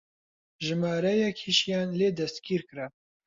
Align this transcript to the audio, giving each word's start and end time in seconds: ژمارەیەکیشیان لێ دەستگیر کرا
ژمارەیەکیشیان 0.65 1.89
لێ 1.99 2.09
دەستگیر 2.19 2.61
کرا 2.69 2.87